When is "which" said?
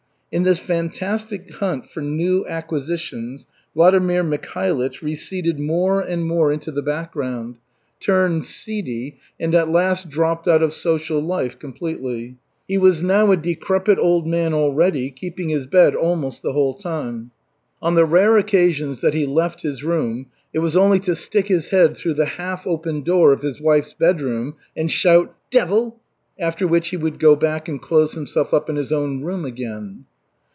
26.65-26.87